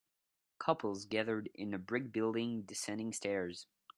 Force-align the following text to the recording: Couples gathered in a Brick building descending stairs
Couples 0.57 1.05
gathered 1.05 1.51
in 1.53 1.75
a 1.75 1.77
Brick 1.77 2.11
building 2.11 2.63
descending 2.63 3.13
stairs 3.13 3.67